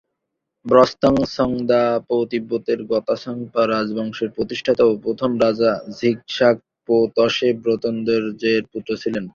ব্স্তান-স্রুং-দ্বাং-পো 0.65 2.25
তিব্বতের 2.31 2.83
গ্ত্সাং-পা 2.83 3.67
রাজবংশের 3.67 4.29
প্রতিষ্ঠাতা 4.29 4.85
ও 4.85 4.97
প্রথম 4.97 5.39
রাজা 5.39 5.79
ঝিগ-শাগ-পা-ত্শে-ব্র্তান-র্দো-র্জের 5.97 8.63
পুত্র 8.71 8.97
ছিলেন। 8.97 9.29